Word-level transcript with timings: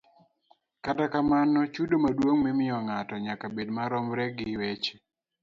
Kata 0.83 1.05
kamano, 1.13 1.59
chudo 1.73 1.95
maduong' 2.03 2.41
mimiyo 2.45 2.77
ng'ato 2.85 3.15
nyaka 3.25 3.45
bed 3.55 3.69
maromre 3.77 4.25
gi 4.37 4.51
weche 4.59 4.93